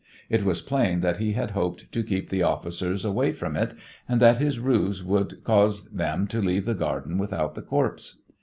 [0.31, 3.75] It was plain that he had hoped to keep the officers away from it
[4.09, 8.19] and that his ruse would cause them to leave the garden without the corpse.